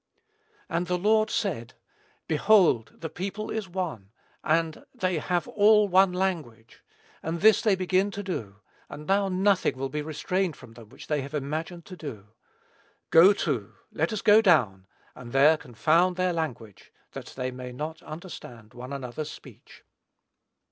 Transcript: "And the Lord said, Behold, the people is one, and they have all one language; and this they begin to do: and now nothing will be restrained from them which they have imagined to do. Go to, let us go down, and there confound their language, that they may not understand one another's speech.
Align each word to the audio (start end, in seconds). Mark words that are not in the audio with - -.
"And 0.67 0.87
the 0.87 0.97
Lord 0.97 1.29
said, 1.29 1.75
Behold, 2.27 2.91
the 3.01 3.07
people 3.09 3.51
is 3.51 3.69
one, 3.69 4.09
and 4.43 4.83
they 4.95 5.19
have 5.19 5.47
all 5.47 5.87
one 5.87 6.11
language; 6.11 6.83
and 7.21 7.39
this 7.39 7.61
they 7.61 7.75
begin 7.75 8.09
to 8.09 8.23
do: 8.23 8.61
and 8.89 9.05
now 9.05 9.29
nothing 9.29 9.77
will 9.77 9.89
be 9.89 10.01
restrained 10.01 10.55
from 10.55 10.71
them 10.73 10.89
which 10.89 11.05
they 11.05 11.21
have 11.21 11.35
imagined 11.35 11.85
to 11.85 11.95
do. 11.95 12.29
Go 13.11 13.31
to, 13.31 13.75
let 13.91 14.11
us 14.11 14.23
go 14.23 14.41
down, 14.41 14.87
and 15.13 15.33
there 15.33 15.55
confound 15.55 16.15
their 16.15 16.33
language, 16.33 16.91
that 17.11 17.33
they 17.37 17.51
may 17.51 17.71
not 17.71 18.01
understand 18.01 18.73
one 18.73 18.91
another's 18.91 19.29
speech. 19.29 19.83